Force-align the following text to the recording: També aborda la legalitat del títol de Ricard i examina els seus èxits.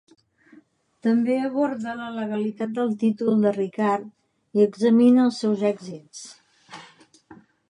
També 1.07 1.35
aborda 1.49 1.93
la 1.99 2.07
legalitat 2.15 2.73
del 2.79 2.95
títol 3.05 3.45
de 3.47 3.53
Ricard 3.59 4.59
i 4.61 4.67
examina 4.69 5.27
els 5.29 5.39
seus 5.45 5.69
èxits. 5.75 6.27